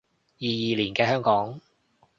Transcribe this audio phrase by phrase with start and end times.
[0.03, 0.03] 二
[0.47, 1.61] 二年嘅香港